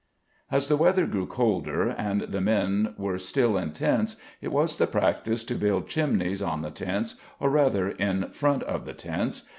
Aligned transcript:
"As 0.51 0.67
the 0.67 0.77
weather 0.77 1.05
grew 1.05 1.27
colder 1.27 1.87
and 1.89 2.21
the 2.21 2.41
men 2.41 2.95
were 2.97 3.19
still 3.19 3.55
in 3.55 3.71
tents 3.71 4.15
it 4.41 4.47
was 4.47 4.77
the 4.77 4.87
practice 4.87 5.43
to 5.43 5.53
build 5.53 5.87
chimneys 5.87 6.41
on 6.41 6.63
the 6.63 6.71
tents 6.71 7.17
or 7.39 7.51
rather 7.51 7.89
in 7.89 8.31
front 8.31 8.63
of 8.63 8.85
the 8.85 8.93
tents. 8.93 9.43